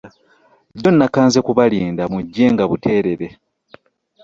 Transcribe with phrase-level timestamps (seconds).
[0.75, 3.27] Jjo nakanze kubalinda mujje nga buteerere.